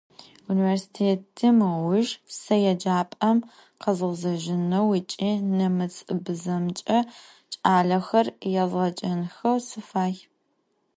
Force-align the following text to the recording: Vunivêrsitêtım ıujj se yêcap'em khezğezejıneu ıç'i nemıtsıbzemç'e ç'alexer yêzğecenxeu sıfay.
Vunivêrsitêtım 0.45 1.57
ıujj 1.69 2.09
se 2.41 2.55
yêcap'em 2.65 3.37
khezğezejıneu 3.81 4.87
ıç'i 4.99 5.31
nemıtsıbzemç'e 5.57 6.97
ç'alexer 7.51 8.27
yêzğecenxeu 8.53 9.57
sıfay. 9.69 10.13